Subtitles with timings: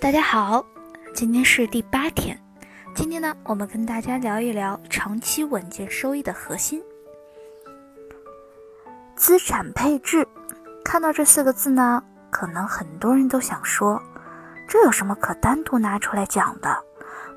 [0.00, 0.64] 大家好，
[1.14, 2.38] 今天是第八天。
[2.94, 6.82] 今天呢，我们跟大家聊一聊长期稳健收益的核心——
[9.16, 10.26] 资产配置。
[10.84, 14.00] 看到这四个字呢，可能很多人都想说，
[14.68, 16.84] 这有什么可单独拿出来讲的？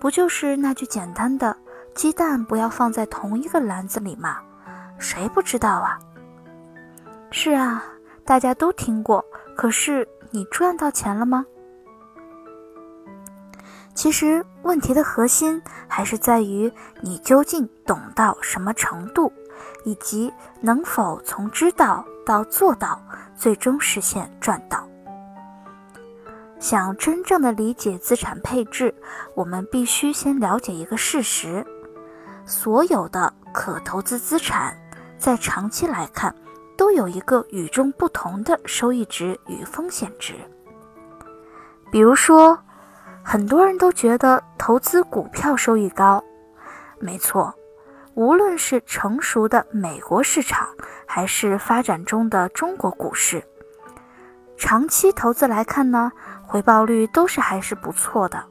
[0.00, 1.56] 不就是那句简单的
[1.94, 4.38] “鸡蛋不要放在同一个篮子里”吗？
[4.98, 5.98] 谁不知道啊？
[7.30, 7.84] 是啊，
[8.24, 9.24] 大家都听过。
[9.56, 11.46] 可是你赚到钱了吗？
[13.94, 19.32] 其实问题的核心还是在于你究竟懂到什么程度，
[19.84, 23.00] 以及能否从知道到做到，
[23.36, 24.86] 最终实现赚到。
[26.58, 28.92] 想真正的理解资产配置，
[29.34, 31.64] 我们必须先了解一个事实：
[32.44, 34.76] 所有的可投资资产，
[35.18, 36.34] 在长期来看，
[36.76, 40.34] 都有一个与众不同的收益值与风险值。
[41.92, 42.58] 比如说。
[43.26, 46.22] 很多人都觉得投资股票收益高，
[47.00, 47.52] 没错。
[48.14, 50.68] 无论是成熟的美国市场，
[51.06, 53.42] 还是发展中的中国股市，
[54.56, 56.12] 长期投资来看呢，
[56.46, 58.44] 回报率都是还是不错的。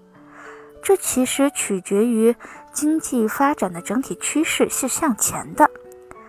[0.81, 2.35] 这其实取决于
[2.73, 5.69] 经济发展的整体趋势是向前的，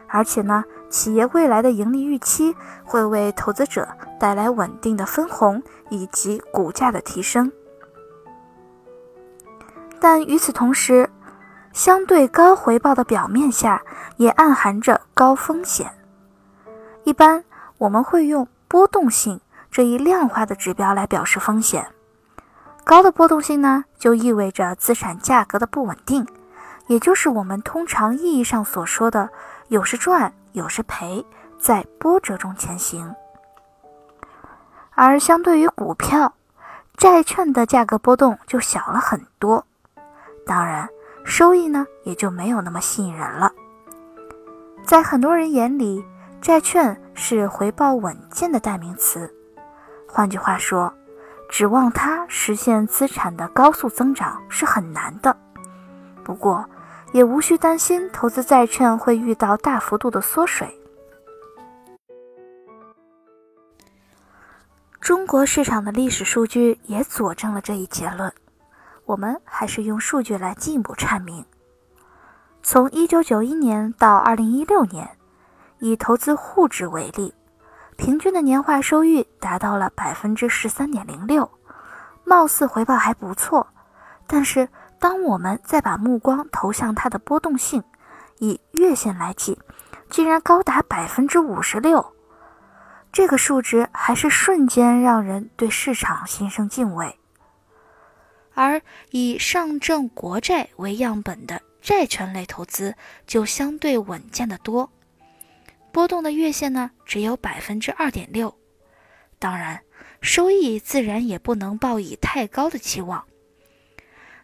[0.06, 3.88] 而且呢，企业未来的盈利预期会为投资者
[4.20, 7.50] 带来稳定的分红以及股价的提升。
[10.04, 11.08] 但与此同时，
[11.72, 13.80] 相对高回报的表面下，
[14.18, 15.90] 也暗含着高风险。
[17.04, 17.42] 一般
[17.78, 21.86] 我们会用波动性这一量化的指标来表示风险。
[22.84, 26.28] 高的波动性呢，就意味着资产价格的不稳定，
[26.86, 29.30] 也就是我们通常意义上所说的
[29.68, 31.24] 有时赚有时赔，
[31.58, 33.14] 在波折中前行。
[34.90, 36.34] 而相对于股票、
[36.94, 39.64] 债券的价格波动就小了很多。
[40.46, 40.88] 当然，
[41.24, 43.52] 收益呢也就没有那么吸引人了。
[44.84, 46.04] 在很多人眼里，
[46.40, 49.32] 债券是回报稳健的代名词。
[50.06, 50.92] 换句话说，
[51.48, 55.34] 指望它实现资产的高速增长是很难的。
[56.22, 56.64] 不过，
[57.12, 60.68] 也无需担心投资债券会遇到大幅度的缩水。
[65.00, 68.32] 中国市场的历史数据也佐证了这一结论。
[69.06, 71.44] 我们还是用数据来进一步阐明。
[72.62, 75.10] 从1991年到2016年，
[75.78, 77.34] 以投资沪指为例，
[77.96, 81.50] 平均的年化收益达到了百分之十三点零六，
[82.24, 83.66] 貌似回报还不错。
[84.26, 84.66] 但是，
[84.98, 87.84] 当我们再把目光投向它的波动性，
[88.38, 89.60] 以月线来计，
[90.08, 92.14] 竟然高达百分之五十六，
[93.12, 97.18] 这个数值还是瞬间让人对市场心生敬畏。
[98.54, 102.94] 而以上证国债为样本的债券类投资
[103.26, 104.90] 就相对稳健的多，
[105.92, 108.56] 波动的月线呢只有百分之二点六，
[109.38, 109.82] 当然
[110.20, 113.24] 收益自然也不能抱以太高的期望。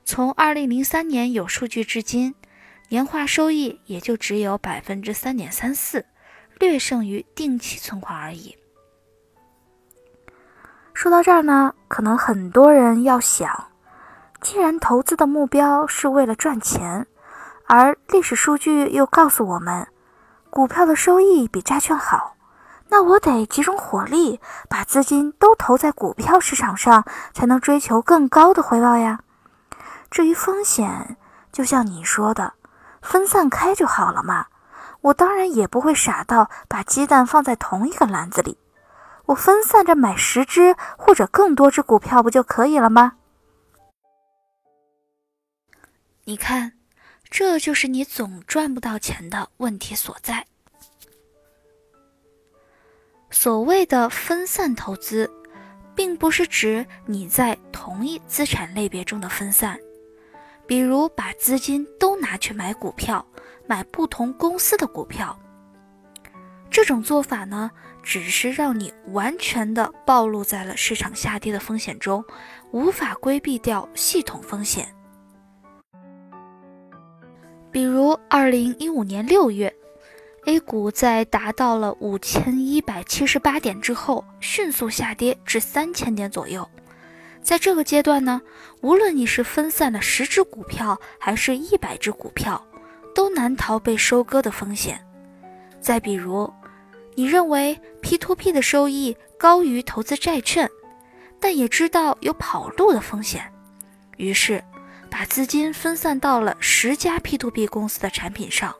[0.04, 2.34] 从二零零三年有数据至今，
[2.88, 6.04] 年化收益也就只有百分之三点三四，
[6.58, 8.56] 略胜于定期存款而已。
[10.92, 13.69] 说到这儿呢，可能很多人要想。
[14.40, 17.06] 既然投资的目标是为了赚钱，
[17.66, 19.86] 而历史数据又告诉我们，
[20.48, 22.36] 股票的收益比债券好，
[22.88, 29.20] 那我得集中火力，把资金都投在股票市场上，才能追求更高的回报呀。
[30.10, 31.16] 至于风险，
[31.52, 32.54] 就像你说的，
[33.02, 34.46] 分散开就好了嘛。
[35.02, 38.58] 我当然也不会傻到把鸡蛋放在同一个篮子里，
[39.26, 43.12] 我分散着买十只或者更多只股票不就可以了吗？
[46.30, 46.74] 你看，
[47.28, 50.46] 这就是你总赚不到钱的问题所在。
[53.32, 55.28] 所谓的分散投资，
[55.92, 59.76] 并不是指你在同一资产类别中的分散，
[60.68, 63.26] 比如把资金都拿去买股票，
[63.66, 65.36] 买不同公司的股票。
[66.70, 67.68] 这种做法呢，
[68.04, 72.24] 只是让你完全的暴露在了市场下跌的风险中，
[72.70, 74.94] 无法规避掉系统风险。
[77.72, 79.72] 比如，二零一五年六月
[80.46, 86.68] ，A 股在达到了五千一百七十八点之后，迅速下跌至三千点左右。
[87.42, 88.42] 在这个阶段呢，
[88.80, 92.60] 无论你是分散了十只股票，还是一百只股票，
[93.14, 95.00] 都难逃被收割的风险。
[95.80, 96.52] 再比如，
[97.14, 100.68] 你认为 P to P 的收益高于投资债券，
[101.38, 103.42] 但也知道有跑路的风险，
[104.16, 104.62] 于是
[105.10, 108.74] 把资金分散到了十家 P2P 公司的产品上。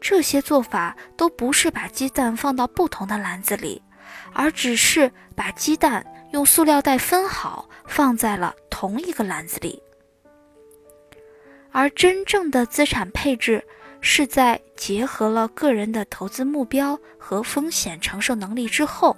[0.00, 3.80] 这些做法都不是把鸡蛋放到不同的篮子里，
[4.32, 9.82] 而只是把鸡蛋用塑料袋分好，放在了同一个篮子里。
[11.70, 13.64] 而真正的资产配置，
[14.00, 19.16] 是在结合了个人的投资目标和风险承受能力之后，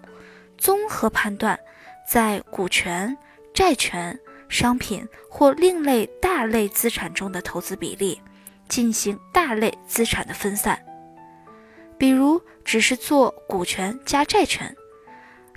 [0.59, 1.59] 综合判断，
[2.07, 3.17] 在股权、
[3.55, 4.17] 债权、
[4.49, 8.21] 商品或另类大类资产中的投资比例。
[8.67, 10.83] 进行大类资产的分散，
[11.99, 14.75] 比如只是做股权加债权，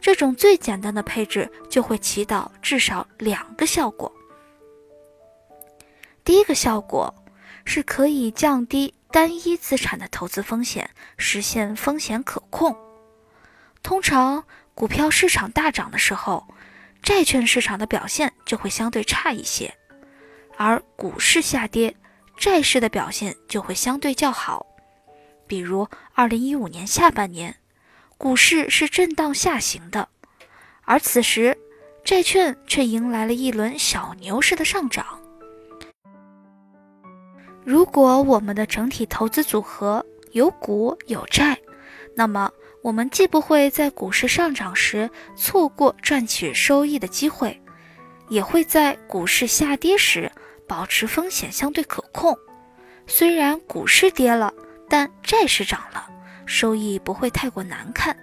[0.02, 4.12] 这种最简单的配置就会起到至少两个效果。
[6.26, 7.16] 第一个效果
[7.64, 12.76] 是可以降低单一资产的投资风险，实现风险可控。
[13.82, 14.44] 通常
[14.76, 16.46] 股票市场大涨的时候，
[17.02, 19.74] 债券市场的表现就会相对差一些，
[20.58, 21.96] 而股市下跌。
[22.38, 24.64] 债市的表现就会相对较好，
[25.48, 27.56] 比如二零一五年下半年，
[28.16, 30.08] 股市是震荡下行的，
[30.84, 31.58] 而此时
[32.06, 35.20] 债券却迎来了一轮小牛市的上涨。
[37.66, 41.58] 如果我们的整体投资组合有股有债，
[42.16, 42.52] 那么
[42.88, 47.62] 我们既不会在股市上涨时错过赚取收益的机会，
[48.30, 50.32] 也会在股市下跌时。
[50.66, 52.38] 保持风险相对可控，
[53.06, 54.54] 虽然股市跌了，
[54.90, 56.10] 但债市涨了，
[56.46, 58.16] 收益不会太过难看。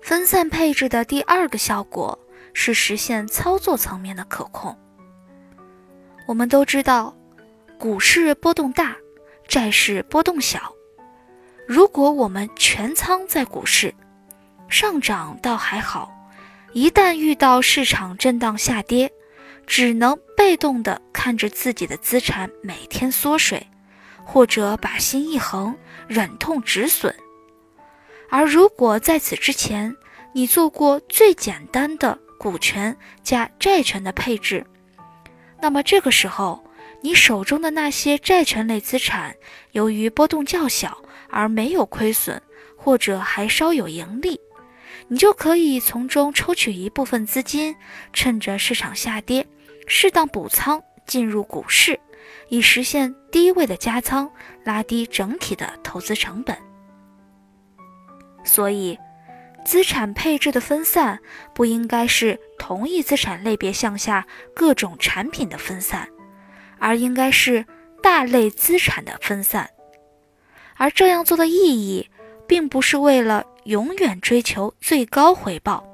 [0.00, 2.16] 分散配置的第二个效果
[2.52, 4.76] 是实现操作层面的可控。
[6.28, 7.16] 我们都知道，
[7.78, 8.96] 股市波动大，
[9.48, 10.75] 债市波动小。
[11.66, 13.92] 如果我们全仓在股市，
[14.68, 16.12] 上涨倒还好，
[16.72, 19.12] 一旦遇到市场震荡下跌，
[19.66, 23.66] 只能被动地看着自己的资产每天缩水，
[24.24, 25.76] 或者把心一横，
[26.06, 27.12] 忍痛止损。
[28.30, 29.96] 而如果在此之前
[30.32, 34.64] 你做过最简单的股权加债权的配置，
[35.60, 36.62] 那么这个时候
[37.00, 39.34] 你手中的那些债权类资产，
[39.72, 40.96] 由于波动较小
[41.36, 42.40] 而没有亏损，
[42.78, 44.40] 或者还稍有盈利，
[45.08, 47.76] 你就可以从中抽取一部分资金，
[48.14, 49.46] 趁着市场下跌。
[49.86, 52.00] 适当补仓进入股市，
[52.48, 54.30] 以实现低位的加仓，
[54.64, 56.56] 拉低整体的投资成本。
[58.42, 58.98] 所以，
[59.62, 61.20] 资产配置的分散
[61.54, 66.08] 不应该是同一资产类别向下各种产品的分散，
[66.78, 67.66] 而应该是
[68.02, 69.68] 大类资产的分散。
[70.76, 72.08] 而这样做的意义，
[72.46, 75.86] 并不是为了永远追求最高回报，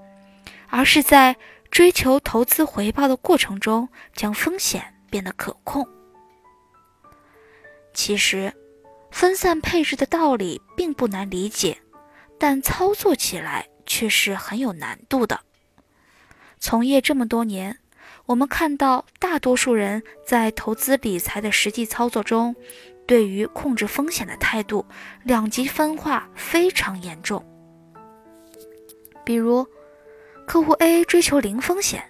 [0.69, 1.37] 而是在。
[1.73, 5.89] 追求投资回报的过程中，将风险变得可控。
[7.95, 8.53] 其实，
[9.11, 11.79] 分散配置的道理并不难理解，
[12.39, 15.41] 但操作起来却是很有难度的。
[16.61, 17.79] 从业这么多年，
[18.27, 22.55] 我们看到大多数人在投资理财的实际操作中，
[23.13, 24.87] 对于控制风险的态度
[25.23, 27.45] 两极分化非常严重。
[29.23, 29.67] 比如，
[30.47, 32.03] 客户 A 追求零风险，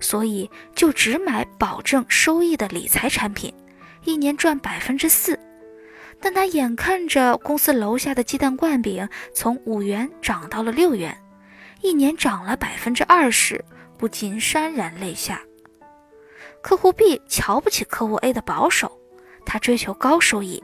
[0.00, 3.54] 所以就只买保证收益的理财产品，
[4.02, 5.38] 一年赚百分之四。
[6.18, 11.16] 但他眼看着公司楼下的鸡蛋灌饼从五元涨到了六元，
[11.82, 13.64] 一年涨了百分之二十，
[13.96, 15.40] 不禁潸然泪下。
[16.60, 18.97] 客户 B 瞧不起客户 A 的保守，
[19.48, 20.62] 他追求高收益，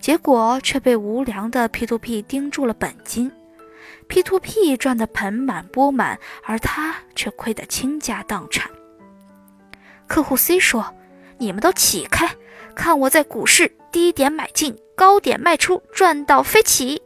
[0.00, 3.30] 结果却被无良的 P2P 盯住了本金。
[4.08, 8.68] P2P 赚得盆满钵满，而他却亏得倾家荡产。
[10.08, 10.92] 客户 C 说
[11.38, 12.28] ：“你们都起开，
[12.74, 17.00] 看我在股市低点买进，高点卖出，赚到飞起。”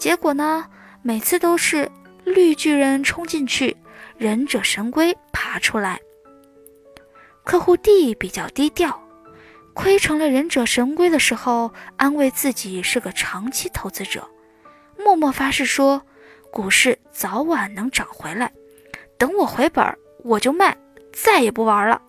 [0.00, 0.66] 结果呢，
[1.02, 1.90] 每次都是
[2.24, 3.76] 绿巨人冲进去，
[4.16, 6.00] 忍者神龟爬出来。
[7.44, 9.01] 客户 D 比较低调，
[9.74, 14.28] 亏成了忍者神龟的时候，安慰自己是个长期投资者。
[14.98, 16.02] 默默发誓说，
[16.50, 18.52] 股市早晚能涨回来，
[19.18, 20.76] 等我回本我就卖，
[21.12, 22.00] 再也不玩了。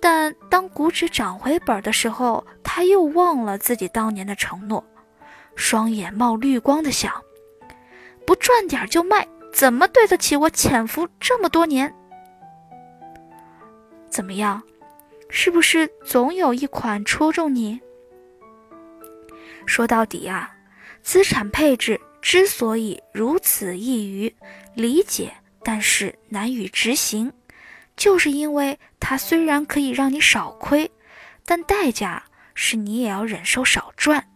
[0.00, 4.84] 但当股指涨回本的时候，他又忘了自己当年的承诺，
[5.56, 7.12] 双眼冒绿光的想：
[8.24, 11.92] 不赚点就卖，怎么对得起我潜伏这么多年？
[14.08, 14.62] 怎么样，
[15.28, 17.80] 是不是总有一款戳中你？
[19.66, 20.54] 说到底啊。
[21.00, 24.34] 资产配置之所以如此易于
[24.74, 25.32] 理解，
[25.62, 27.32] 但是难以执行，
[27.96, 30.90] 就是因为它虽然可以让你少亏，
[31.46, 32.22] 但代价
[32.54, 34.28] 是你也要忍受少赚。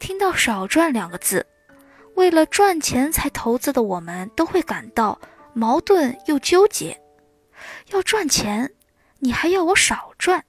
[0.00, 1.46] 听到“少赚”两个字，
[2.14, 5.18] 为了赚钱才投资的我们都会感到
[5.54, 7.00] 矛盾又纠结。
[7.90, 8.70] 要赚钱，
[9.18, 10.44] 你还要我少赚？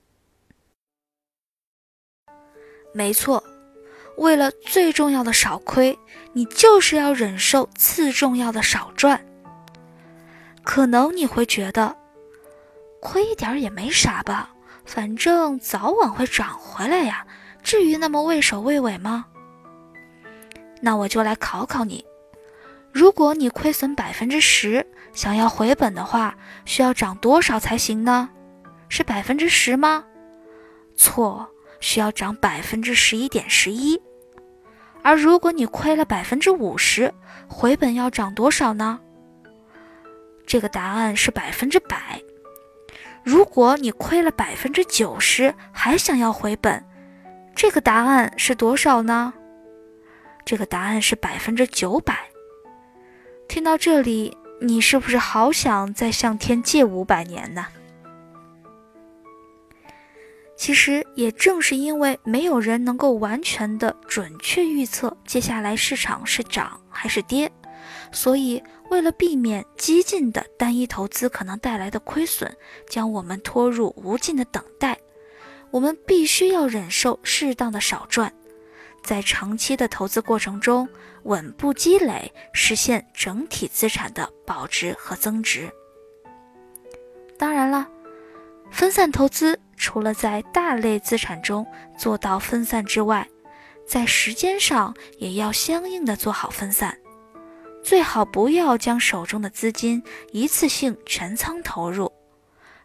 [2.93, 3.43] 没错。
[4.17, 5.97] 为了最重要的少亏，
[6.33, 9.23] 你就是要忍受次重要的少赚。
[10.63, 11.95] 可能你会觉得，
[12.99, 14.49] 亏一点也没啥吧，
[14.85, 17.27] 反正早晚会涨回来呀，
[17.61, 19.27] 至于那么畏首畏尾吗？
[20.81, 22.03] 那我就来考考你，
[22.91, 28.31] 如果你亏损百分之十，想要回本的话，需要涨多少才行呢？
[28.89, 30.05] 是百分之十吗？
[30.95, 31.47] 错，
[31.79, 34.01] 需要涨百分之十一点十一。
[35.03, 37.13] 而如果你亏了百分之五十，
[37.47, 38.99] 回本要涨多少呢？
[40.45, 42.21] 这个答案是百分之百。
[43.23, 46.83] 如果你亏了百分之九十，还想要回本，
[47.55, 49.33] 这个答案是多少呢？
[50.45, 52.17] 这个答案是百分之九百。
[53.49, 57.67] 听到这里，你是不是好想再向天借五百年呢？
[60.57, 67.49] 其实也正是因为没有人能够完全的准确预测接下来市场是涨还是跌，
[68.11, 72.51] 所以为了避免激进的单一投资可能带来的亏损，
[72.89, 74.97] 将我们拖入无尽的等待，
[75.69, 78.33] 我们必须要忍受适当的少赚，
[79.03, 80.89] 在长期的投资过程中
[81.23, 85.69] 稳步积累，实现整体资产的保值和增值。
[87.37, 87.87] 当然了，
[88.71, 89.59] 分散投资。
[89.77, 91.65] 除了在大类资产中
[91.97, 93.29] 做到分散之外，
[93.85, 96.97] 在时间上也要相应的做好分散，
[97.83, 100.03] 最好不要将手中的资金
[100.33, 102.11] 一次性全仓投入，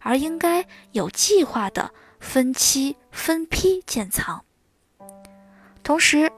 [0.00, 4.44] 而应该有计划的分期分批建仓。
[5.82, 6.30] 同时，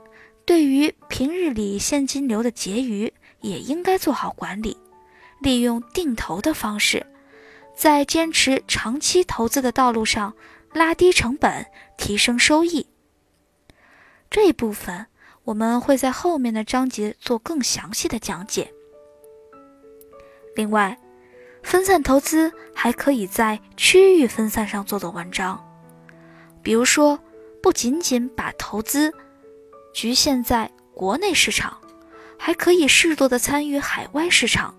[0.46, 4.78] 对于平日里现金流的结余，也应该做好管理，
[5.40, 7.04] 利用定投的方式。
[7.74, 10.34] 在坚持长期投资的道路上，
[10.72, 11.66] 拉低成本，
[11.96, 12.86] 提升收益。
[14.30, 15.06] 这一部分
[15.44, 18.72] 我们会在后面的章节做更详细的讲解。
[20.56, 20.98] 另外，
[21.62, 25.62] 分散投资还可以在区域分散上做做文章，
[26.62, 27.18] 比如说，
[27.62, 29.12] 不仅仅把投资
[29.92, 31.80] 局限在国内市场，
[32.38, 34.74] 还可以适度的参与海外市场。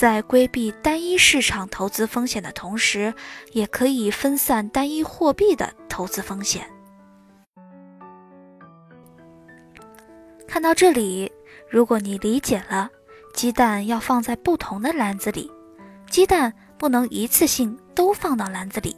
[0.00, 3.12] 在规避单一市场投资风险的同时，
[3.52, 6.66] 也可以分散单一货币的投资风险。
[10.48, 11.30] 看到这里，
[11.68, 12.88] 如果你理解了
[13.34, 15.52] 鸡蛋要放在不同的篮子里，
[16.08, 18.96] 鸡蛋不能一次性都放到篮子里，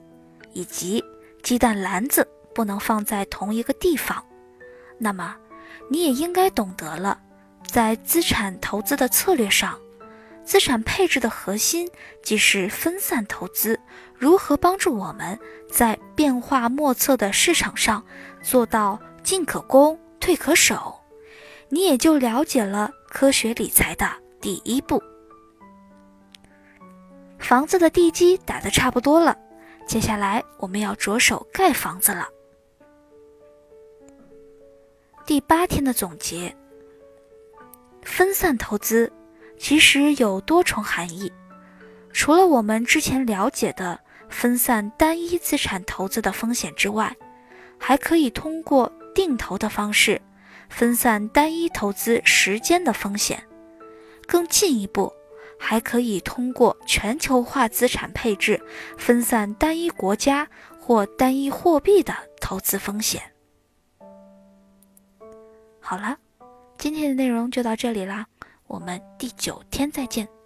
[0.52, 1.02] 以及
[1.42, 4.24] 鸡蛋篮子不能放在同一个地方，
[4.98, 5.36] 那么
[5.90, 7.18] 你也应该懂得了，
[7.66, 9.76] 在资产投资的策略上。
[10.44, 11.88] 资产配置的核心
[12.22, 13.78] 即是分散投资，
[14.16, 15.38] 如何帮助我们
[15.70, 18.04] 在变化莫测的市场上
[18.42, 21.00] 做到进可攻、退可守？
[21.68, 24.06] 你也就了解了科学理财的
[24.40, 25.02] 第一步。
[27.38, 29.36] 房子的地基打得差不多了，
[29.86, 32.28] 接下来我们要着手盖房子了。
[35.24, 36.54] 第八天的总结：
[38.02, 39.10] 分散投资。
[39.62, 41.32] 其实有多重含义，
[42.12, 47.16] 除了我们之前了解的分散单一资产投资的风险之外，
[47.78, 50.20] 还可以通过定投的方式
[50.68, 53.40] 分散单一投资时间的风险。
[54.26, 55.12] 更进一步，
[55.60, 58.60] 还可以通过全球化资产配置
[58.98, 60.48] 分散单一国家
[60.80, 63.22] 或单一货币的投资风险。
[65.78, 66.18] 好了，
[66.76, 68.26] 今天的内容就到这里啦。
[68.72, 70.41] 我们第九天再见。